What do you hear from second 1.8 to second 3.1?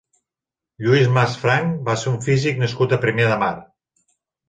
va ser un físic nascut a